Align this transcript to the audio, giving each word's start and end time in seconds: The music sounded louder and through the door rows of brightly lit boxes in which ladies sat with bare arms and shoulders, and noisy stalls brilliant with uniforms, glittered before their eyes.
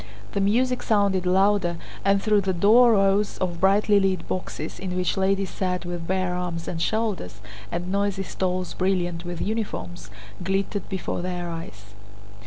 The 0.31 0.41
music 0.41 0.81
sounded 0.81 1.27
louder 1.27 1.77
and 2.03 2.19
through 2.23 2.41
the 2.41 2.53
door 2.53 2.93
rows 2.93 3.37
of 3.37 3.59
brightly 3.61 3.99
lit 3.99 4.27
boxes 4.27 4.79
in 4.79 4.95
which 4.95 5.15
ladies 5.15 5.51
sat 5.51 5.85
with 5.85 6.07
bare 6.07 6.33
arms 6.33 6.67
and 6.67 6.81
shoulders, 6.81 7.39
and 7.71 7.91
noisy 7.91 8.23
stalls 8.23 8.73
brilliant 8.73 9.25
with 9.25 9.39
uniforms, 9.41 10.09
glittered 10.43 10.89
before 10.89 11.21
their 11.21 11.51
eyes. 11.51 11.93